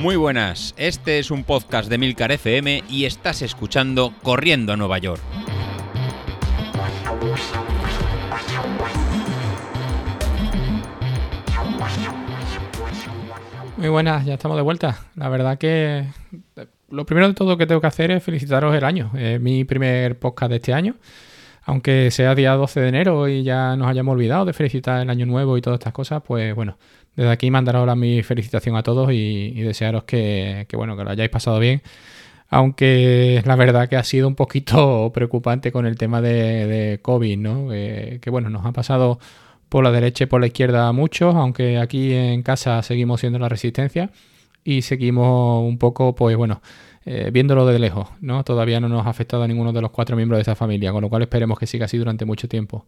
[0.00, 4.96] Muy buenas, este es un podcast de Milcar FM y estás escuchando Corriendo a Nueva
[4.96, 5.20] York.
[13.76, 15.00] Muy buenas, ya estamos de vuelta.
[15.16, 16.06] La verdad que
[16.56, 19.10] eh, lo primero de todo que tengo que hacer es felicitaros el año.
[19.14, 20.96] Es mi primer podcast de este año.
[21.70, 25.24] Aunque sea día 12 de enero y ya nos hayamos olvidado de felicitar el año
[25.24, 26.78] nuevo y todas estas cosas, pues bueno,
[27.14, 31.30] desde aquí mandaros ahora mi felicitación a todos y, desearos que, bueno, que lo hayáis
[31.30, 31.80] pasado bien.
[32.48, 37.68] Aunque la verdad que ha sido un poquito preocupante con el tema de, COVID, ¿no?
[37.70, 39.20] que bueno, nos ha pasado
[39.68, 43.48] por la derecha y por la izquierda muchos, aunque aquí en casa seguimos siendo la
[43.48, 44.10] resistencia
[44.64, 46.60] y seguimos un poco, pues bueno,
[47.04, 48.44] eh, viéndolo de lejos, ¿no?
[48.44, 51.02] Todavía no nos ha afectado a ninguno de los cuatro miembros de esa familia, con
[51.02, 52.84] lo cual esperemos que siga así durante mucho tiempo.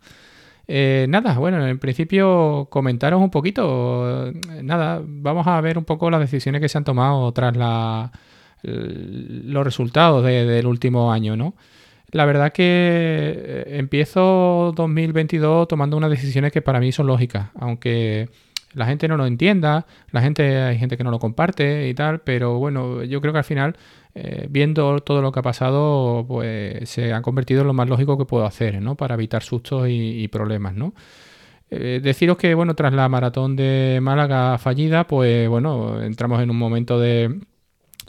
[0.68, 6.20] Eh, nada, bueno, en principio comentaros un poquito, nada, vamos a ver un poco las
[6.20, 8.12] decisiones que se han tomado tras la,
[8.62, 11.54] los resultados del último año, ¿no?
[12.12, 18.28] La verdad que eh, empiezo 2022 tomando unas decisiones que para mí son lógicas, aunque
[18.74, 22.20] la gente no lo entienda, la gente hay gente que no lo comparte y tal,
[22.20, 23.76] pero bueno, yo creo que al final
[24.14, 28.18] eh, viendo todo lo que ha pasado, pues se han convertido en lo más lógico
[28.18, 28.94] que puedo hacer, ¿no?
[28.94, 30.94] Para evitar sustos y, problemas, ¿no?
[31.70, 36.58] Eh, deciros que, bueno, tras la maratón de Málaga fallida, pues bueno, entramos en un
[36.58, 37.40] momento de,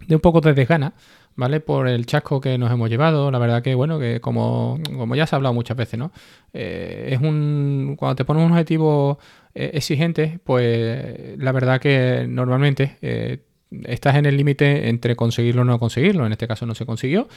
[0.07, 0.93] de un poco de desgana
[1.35, 1.59] ¿vale?
[1.59, 3.31] Por el chasco que nos hemos llevado.
[3.31, 6.11] La verdad que, bueno, que como, como ya se ha hablado muchas veces, ¿no?
[6.53, 7.95] Eh, es un.
[7.97, 9.19] Cuando te pones un objetivo
[9.55, 13.39] eh, exigente, pues la verdad que normalmente eh,
[13.83, 16.25] estás en el límite entre conseguirlo o no conseguirlo.
[16.25, 17.27] En este caso no se consiguió.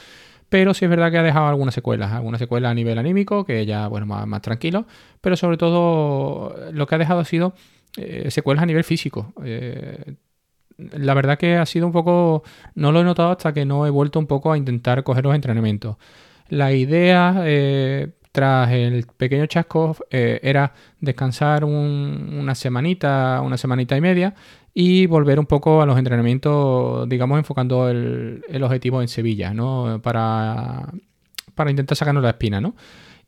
[0.49, 3.65] Pero sí es verdad que ha dejado algunas secuelas, algunas secuelas a nivel anímico, que
[3.65, 4.85] ya, bueno, más, más tranquilo.
[5.19, 7.53] Pero sobre todo lo que ha dejado ha sido
[8.29, 9.33] secuelas a nivel físico
[10.77, 12.43] la verdad que ha sido un poco,
[12.75, 15.35] no lo he notado hasta que no he vuelto un poco a intentar coger los
[15.35, 15.97] entrenamientos.
[16.49, 24.01] La idea eh, tras el pequeño chasco eh, era descansar una semanita, una semanita y
[24.01, 24.35] media
[24.73, 29.99] y volver un poco a los entrenamientos, digamos, enfocando el, objetivo en Sevilla, ¿no?
[30.03, 30.87] Para,
[31.55, 32.75] para intentar sacarnos la espina, ¿no?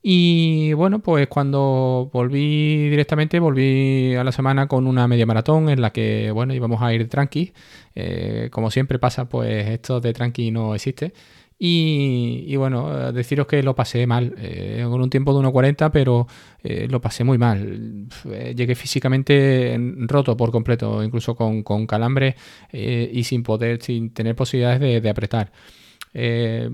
[0.02, 5.82] Y bueno, pues cuando volví directamente, volví a la semana con una media maratón en
[5.82, 7.52] la que, bueno, íbamos a ir tranqui.
[7.96, 11.14] Eh, como siempre pasa, pues esto de tranqui no existe.
[11.62, 16.26] Y, bueno, deciros que lo pasé mal, eh, con un tiempo de 1.40, pero
[16.64, 18.08] eh, lo pasé muy mal.
[18.56, 19.78] Llegué físicamente
[20.08, 22.38] roto por completo, incluso con, con calambre
[22.72, 25.52] y sin poder, sin tener posibilidades de apretar.
[26.14, 26.70] Eh,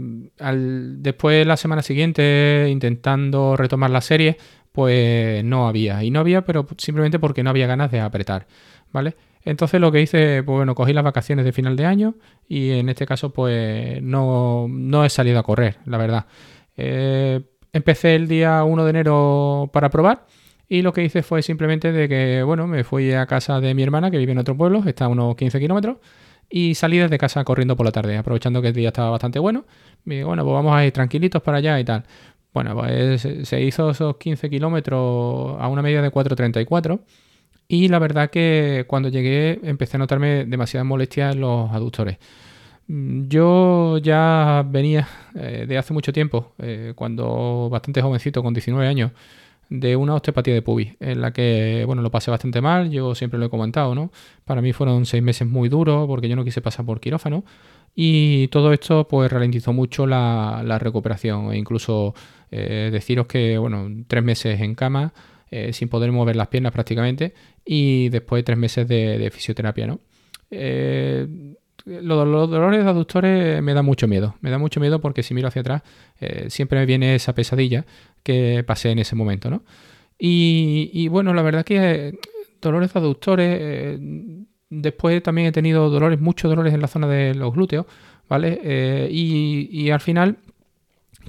[0.97, 4.37] después, la semana siguiente, intentando retomar la serie,
[4.71, 6.03] pues no había.
[6.03, 8.47] Y no había, pero simplemente porque no había ganas de apretar,
[8.91, 9.15] ¿vale?
[9.45, 12.15] Entonces lo que hice, pues bueno, cogí las vacaciones de final de año
[12.47, 16.25] y en este caso, pues no, no he salido a correr, la verdad.
[16.75, 17.41] Eh,
[17.71, 20.25] empecé el día 1 de enero para probar.
[20.67, 23.83] Y lo que hice fue simplemente de que, bueno, me fui a casa de mi
[23.83, 25.97] hermana que vive en otro pueblo, está a unos 15 kilómetros,
[26.49, 29.65] y salí desde casa corriendo por la tarde, aprovechando que el día estaba bastante bueno.
[30.05, 32.03] Y bueno, pues vamos a ir tranquilitos para allá y tal.
[32.53, 37.01] Bueno, pues se hizo esos 15 kilómetros a una media de 4.34
[37.67, 42.17] y la verdad que cuando llegué empecé a notarme demasiadas molestias en los aductores.
[42.87, 48.87] Mm, yo ya venía eh, de hace mucho tiempo, eh, cuando bastante jovencito, con 19
[48.87, 49.11] años,
[49.69, 53.39] de una osteopatía de pubis, en la que, bueno, lo pasé bastante mal, yo siempre
[53.39, 54.11] lo he comentado, ¿no?
[54.43, 57.43] Para mí fueron seis meses muy duros porque yo no quise pasar por quirófano
[57.95, 62.13] y todo esto pues ralentizó mucho la, recuperación e incluso
[62.51, 65.13] eh, deciros que, bueno, tres meses en cama
[65.49, 67.33] eh, sin poder mover las piernas prácticamente
[67.65, 70.01] y después tres meses de, fisioterapia, ¿no?
[70.51, 71.55] Eh,
[71.85, 74.35] los, dolores de aductores me da mucho miedo.
[74.41, 75.83] Me da mucho miedo porque si miro hacia atrás
[76.47, 77.85] siempre me viene esa pesadilla
[78.25, 79.63] que pasé en ese momento, ¿no?
[80.17, 82.19] Y, bueno, la verdad que eh,
[82.61, 83.57] dolores aductores...
[83.61, 83.99] Eh,
[84.69, 87.85] después también he tenido dolores, muchos dolores en la zona de los glúteos,
[88.27, 89.07] ¿vale?
[89.11, 90.39] y, y al final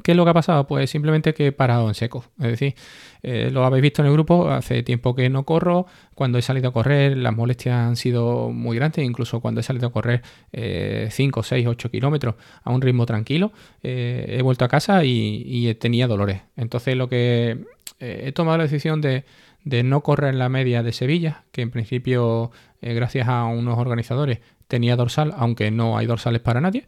[0.02, 0.66] ¿Qué es lo que ha pasado?
[0.66, 2.24] Pues simplemente que he parado en seco.
[2.38, 2.74] Es decir,
[3.22, 6.68] eh, lo habéis visto en el grupo, hace tiempo que no corro, cuando he salido
[6.68, 10.22] a correr las molestias han sido muy grandes, incluso cuando he salido a correr
[10.52, 13.52] 5, 6, 8 kilómetros a un ritmo tranquilo,
[13.82, 16.42] eh, he vuelto a casa y, tenía dolores.
[16.56, 17.64] Entonces lo que
[18.00, 19.24] eh, he tomado la decisión de,
[19.64, 22.50] de, no correr la media de Sevilla, que en principio,
[22.80, 24.38] gracias a unos organizadores,
[24.68, 26.86] tenía dorsal, aunque no hay dorsales para nadie.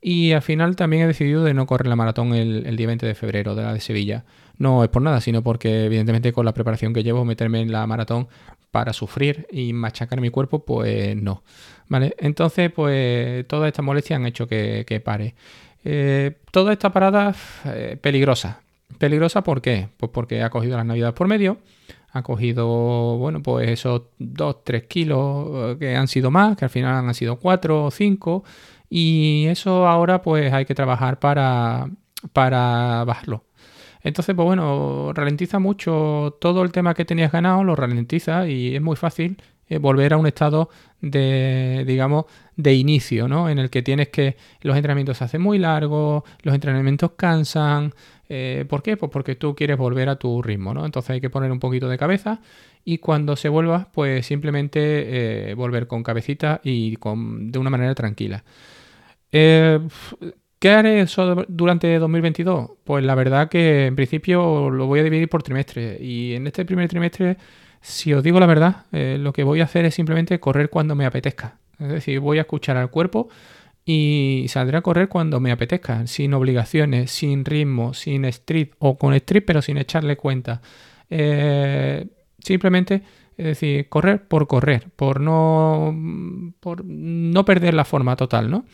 [0.00, 3.14] Y al final también he decidido de no correr la maratón el, día 20 de
[3.14, 4.24] febrero de la de Sevilla.
[4.56, 7.86] No es por nada, sino porque evidentemente con la preparación que llevo, meterme en la
[7.86, 8.28] maratón
[8.70, 11.42] para sufrir y machacar mi cuerpo, pues no.
[11.88, 12.14] ¿Vale?
[12.18, 15.34] Entonces, pues todas estas molestias han hecho que, pare.
[15.84, 17.34] Eh, toda esta parada
[17.66, 18.62] eh, peligrosa.
[18.98, 19.88] ¿Peligrosa por qué?
[19.96, 21.58] Pues porque ha cogido las navidades por medio,
[22.12, 26.70] ha cogido, bueno, pues esos 2, 3 kilos eh, que han sido más, que al
[26.70, 28.44] final han sido 4 o 5,
[28.90, 31.88] y eso ahora pues hay que trabajar para,
[32.32, 33.44] para bajarlo.
[34.02, 38.82] Entonces, pues bueno, ralentiza mucho todo el tema que tenías ganado, lo ralentiza y es
[38.82, 39.36] muy fácil
[39.68, 40.70] eh, volver a un estado
[41.00, 42.24] de, digamos,
[42.56, 43.48] de inicio, ¿no?
[43.48, 47.94] En el que tienes que los entrenamientos se hacen muy largos, los entrenamientos cansan.
[48.28, 48.96] Eh, ¿Por qué?
[48.96, 50.84] Pues porque tú quieres volver a tu ritmo, ¿no?
[50.86, 52.40] Entonces hay que poner un poquito de cabeza
[52.84, 57.94] y cuando se vuelva, pues simplemente eh, volver con cabecita y con, de una manera
[57.94, 58.44] tranquila.
[60.60, 62.72] ¿Qué haré eso durante 2022?
[62.84, 65.96] Pues la verdad que en principio lo voy a dividir por trimestre.
[65.98, 67.38] Y en este primer trimestre,
[67.80, 70.94] si os digo la verdad, eh, lo que voy a hacer es simplemente correr cuando
[70.94, 71.56] me apetezca.
[71.78, 73.30] Es decir, voy a escuchar al cuerpo
[73.86, 79.14] y saldré a correr cuando me apetezca, sin obligaciones, sin ritmo, sin street o con
[79.14, 80.60] street pero sin echarle cuenta.
[81.08, 82.06] Eh,
[82.38, 83.02] simplemente,
[83.38, 88.66] es decir, correr por correr, por no, por no perder la forma total, ¿no?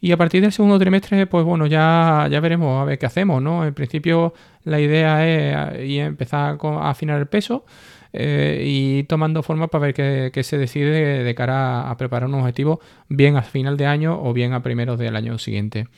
[0.00, 3.42] Y a partir del segundo trimestre, pues bueno, ya, ya veremos a ver qué hacemos,
[3.42, 3.66] ¿no?
[3.66, 4.32] En principio
[4.64, 7.66] la idea es empezar a afinar el peso
[8.12, 12.80] eh, y tomando forma para ver qué, se decide de cara a preparar un objetivo
[13.08, 15.88] bien a final de año o bien a primeros del año siguiente.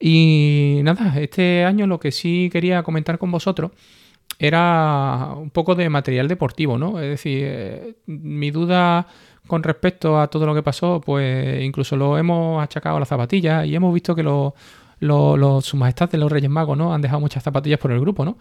[0.00, 3.72] Y nada, este año lo que sí quería comentar con vosotros
[4.38, 7.00] era un poco de material deportivo, ¿no?
[7.00, 9.06] Es decir, eh, mi duda
[9.46, 13.66] con respecto a todo lo que pasó, pues incluso lo hemos achacado a las zapatillas
[13.66, 14.52] y hemos visto que los,
[15.00, 16.94] los, su majestad de los Reyes Magos, ¿no?
[16.94, 18.36] Han dejado muchas zapatillas por el grupo, ¿no?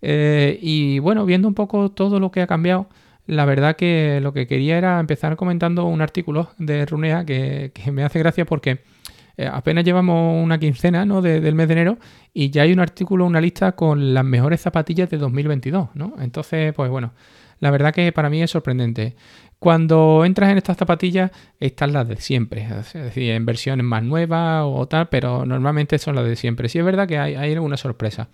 [0.00, 2.88] Eh, y bueno, viendo un poco todo lo que ha cambiado,
[3.26, 8.02] la verdad que lo que quería era empezar comentando un artículo de Runea que, me
[8.04, 8.80] hace gracia porque
[9.38, 11.22] eh, apenas llevamos una quincena ¿no?
[11.22, 11.98] del mes de enero
[12.34, 16.14] y ya hay un artículo, una lista con las mejores zapatillas de 2022, ¿no?
[16.18, 17.12] Entonces, pues bueno,
[17.60, 19.14] la verdad que para mí es sorprendente.
[19.60, 21.30] Cuando entras en estas zapatillas,
[21.60, 26.16] están las de siempre, es decir, en versiones más nuevas o tal, pero normalmente son
[26.16, 26.68] las de siempre.
[26.68, 28.30] Sí es verdad que hay, alguna sorpresa.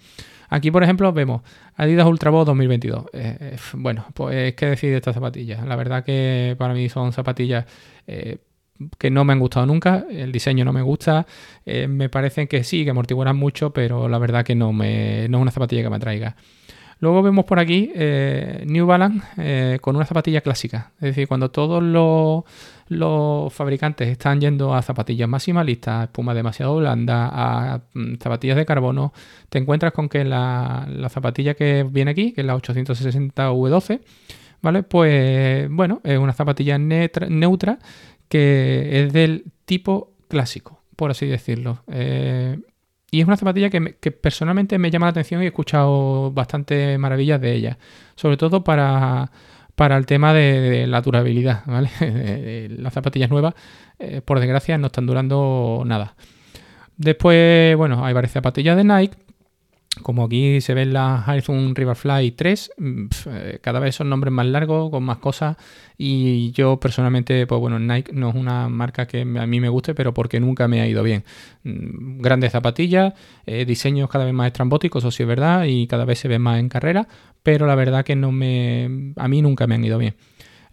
[0.49, 1.43] Aquí, por ejemplo, vemos
[1.77, 3.07] Adidas Ultra 2022.
[3.12, 5.67] Eh, eh, bueno, pues qué decir de estas zapatillas.
[5.67, 7.67] La verdad que para mí son zapatillas
[8.99, 10.06] que no me han gustado nunca.
[10.11, 11.26] El diseño no me gusta.
[11.65, 15.43] me parecen que sí, que amortiguarán mucho, pero la verdad que no, me, no es
[15.43, 16.37] una zapatilla que me atraiga.
[17.05, 20.93] Luego vemos por aquí eh, New Balance eh, con una zapatilla clásica.
[20.97, 27.82] Es decir, cuando todos los, fabricantes están yendo a zapatillas maximalistas, espuma demasiado blanda, a
[27.93, 29.12] mm, zapatillas de carbono,
[29.49, 34.00] te encuentras con que la, zapatilla que viene aquí, que es la 860V12,
[34.62, 34.82] ¿vale?
[34.82, 37.79] Pues bueno, es una zapatilla neutra
[38.35, 41.85] que es del tipo clásico, por así decirlo.
[41.87, 42.59] Eh,
[43.13, 47.41] y es una zapatilla que, personalmente me llama la atención y he escuchado bastante maravillas
[47.41, 47.79] de ella.
[48.17, 49.31] Sobre todo para,
[49.77, 51.63] para el tema de, la durabilidad.
[51.65, 51.91] ¿vale?
[52.77, 53.55] Las zapatillas nuevas,
[54.01, 56.17] eh, por desgracia, no están durando nada.
[56.97, 59.17] Después, bueno, hay varias zapatillas de Nike
[60.02, 64.46] como aquí se ven las iPhone Riverfly 3, mm, eh, cada vez son nombres más
[64.46, 65.56] largos, con más cosas.
[65.96, 69.95] Y yo personalmente, pues bueno, Nike no es una marca que a mí me guste,
[69.95, 71.25] pero porque nunca me ha ido bien.
[71.62, 73.14] Mm, grandes zapatillas,
[73.47, 76.42] eh, diseños cada vez más estrambóticos, eso sí es verdad, y cada vez se ven
[76.42, 77.07] más en carrera,
[77.42, 80.14] pero la verdad que no me, a mí nunca me han ido bien.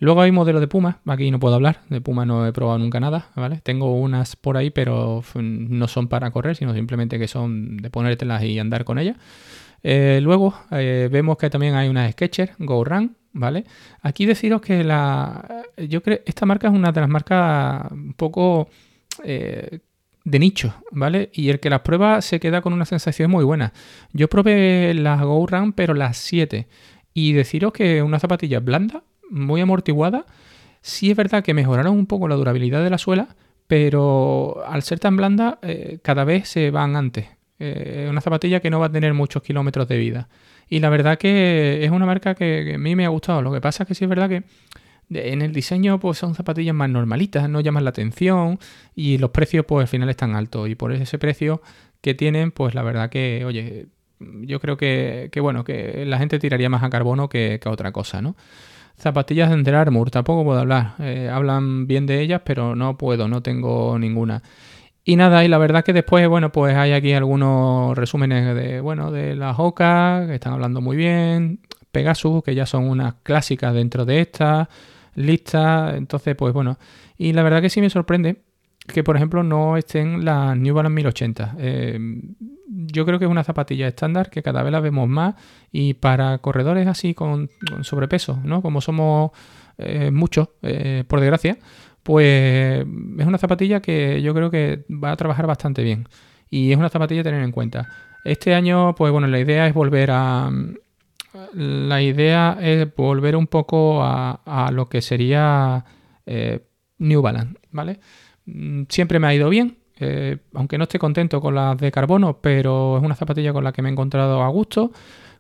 [0.01, 2.99] Luego hay modelos de Puma, aquí no puedo hablar, de Puma no he probado nunca
[2.99, 3.61] nada, ¿vale?
[3.61, 8.41] Tengo unas por ahí, pero no son para correr, sino simplemente que son de ponértelas
[8.41, 9.17] y andar con ellas.
[9.83, 13.65] Eh, luego eh, vemos que también hay unas Skechers Go Run, ¿vale?
[14.01, 18.69] Aquí deciros que la, yo creo esta marca es una de las marcas un poco
[19.23, 19.81] eh,
[20.23, 21.29] de nicho, ¿vale?
[21.31, 23.71] Y el que las prueba se queda con una sensación muy buena.
[24.13, 26.67] Yo probé las Go Run, pero las 7.
[27.13, 30.25] Y deciros que una zapatilla blanda, muy amortiguada.
[30.81, 33.35] Sí es verdad que mejoraron un poco la durabilidad de la suela,
[33.67, 37.27] pero al ser tan blanda eh, cada vez se van antes.
[37.57, 40.29] Eh, una zapatilla que no va a tener muchos kilómetros de vida.
[40.67, 43.41] Y la verdad que es una marca que, a mí me ha gustado.
[43.41, 44.43] Lo que pasa es que sí es verdad que
[45.11, 48.57] en el diseño pues son zapatillas más normalitas, no llaman la atención
[48.95, 50.69] y los precios pues al final están altos.
[50.69, 51.61] Y por ese precio
[52.01, 53.87] que tienen pues la verdad que, oye,
[54.19, 58.21] yo creo que, bueno, que la gente tiraría más a carbono que a otra cosa,
[58.21, 58.35] ¿no?
[59.01, 60.93] Zapatillas de Under Armour, tampoco puedo hablar.
[60.99, 64.43] Eh, hablan bien de ellas, pero no puedo, no tengo ninguna.
[65.03, 69.11] Y nada, y la verdad que después, bueno, pues hay aquí algunos resúmenes de, bueno,
[69.11, 71.59] de las OCA, que están hablando muy bien.
[71.91, 74.69] Pegasus, que ya son unas clásicas dentro de esta
[75.15, 75.95] lista.
[75.97, 76.77] Entonces, pues bueno.
[77.17, 78.41] Y la verdad que sí me sorprende
[78.87, 81.55] que, por ejemplo, no estén las New Balance 1080.
[81.59, 81.99] Eh,
[82.67, 85.35] yo creo que es una zapatilla estándar que cada vez la vemos más
[85.71, 87.49] y para corredores así con,
[87.81, 88.61] sobrepeso, ¿no?
[88.61, 89.31] Como somos
[89.77, 91.57] eh, muchos, eh, por desgracia,
[92.03, 92.85] pues
[93.19, 96.07] es una zapatilla que yo creo que va a trabajar bastante bien
[96.49, 97.87] y es una zapatilla a tener en cuenta.
[98.23, 100.51] Este año, pues bueno, la idea es volver a...
[101.53, 105.85] La idea es volver un poco a, lo que sería
[106.97, 107.99] New Balance, ¿vale?
[108.53, 112.39] Mm, siempre me ha ido bien, eh, aunque no esté contento con las de carbono,
[112.41, 114.91] pero es una zapatilla con la que me he encontrado a gusto,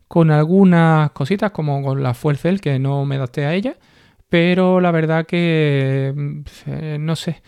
[0.07, 3.75] con algunas cositas como con la Fuel Cell que no me adapté a ella,
[4.29, 6.13] pero la verdad que
[6.67, 7.41] eh, no sé.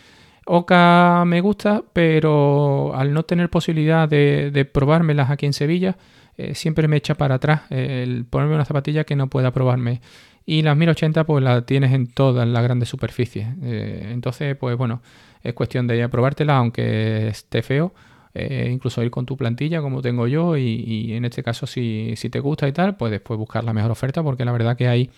[0.46, 5.98] Oca me gusta, pero al no tener posibilidad de, probármelas aquí en Sevilla,
[6.38, 10.01] eh, siempre me echa para atrás el ponerme una zapatilla que no pueda probarme.
[10.45, 13.47] Y las 1080 pues las tienes en todas las grandes superficies.
[13.62, 15.01] entonces, pues bueno,
[15.41, 17.93] es cuestión de probártela, aunque esté feo.
[18.35, 22.39] Eh, incluso ir con tu plantilla como tengo yo y, en este caso si, te
[22.39, 25.12] gusta y tal, pues después buscar la mejor oferta porque la verdad que hay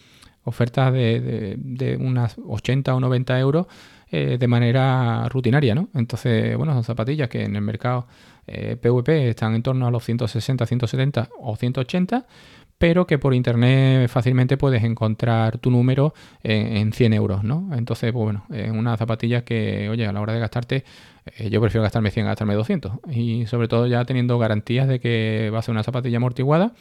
[0.44, 3.68] ofertas de, unas 80 o 90 euros
[4.12, 5.88] eh, de manera rutinaria, ¿no?
[5.96, 8.06] Entonces, bueno, son zapatillas que en el mercado
[8.46, 12.26] PVP eh, están en torno a los 160, 170 o 180
[12.78, 16.14] pero que por internet fácilmente puedes encontrar tu número
[16.44, 17.70] en, 100 euros, ¿no?
[17.74, 20.84] Entonces, pues bueno, es una zapatilla que, oye, a la hora de gastarte,
[21.38, 22.92] eh, yo prefiero gastarme 100 a gastarme 200.
[23.12, 26.74] Y sobre todo ya teniendo garantías de que va a ser una zapatilla amortiguada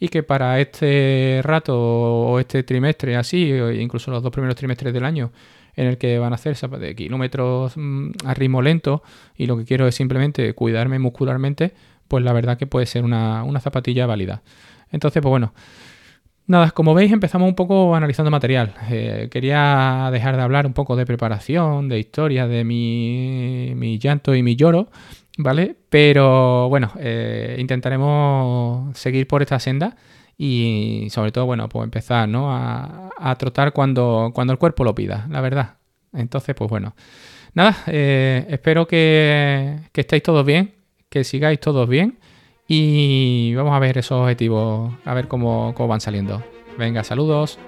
[0.00, 5.04] y que para este rato o este trimestre así, incluso los dos primeros trimestres del
[5.04, 5.30] año,
[5.76, 6.56] en el que van a hacer
[6.96, 9.02] kilómetros mm, a ritmo lento
[9.36, 11.74] y lo que quiero es simplemente cuidarme muscularmente,
[12.08, 14.42] pues la verdad que puede ser una, una zapatilla válida.
[14.94, 15.52] Entonces, pues bueno.
[16.46, 18.74] Nada, como veis empezamos un poco analizando material.
[18.90, 24.42] Eh, quería dejar de hablar un poco de preparación, de historia, de mi, llanto y
[24.42, 24.88] mi lloro,
[25.38, 25.74] ¿vale?
[25.88, 29.96] Pero bueno, eh, intentaremos seguir por esta senda
[30.36, 32.54] y sobre todo, bueno, pues empezar, ¿no?
[32.54, 35.78] A, trotar cuando, cuando el cuerpo lo pida, la verdad.
[36.12, 36.94] Entonces, pues bueno.
[37.54, 40.74] Nada, eh, espero que, que estéis todos bien,
[41.08, 42.18] que sigáis todos bien
[42.66, 46.42] y vamos a ver esos objetivos, a ver cómo, cómo van saliendo.
[46.78, 47.58] Venga, saludos.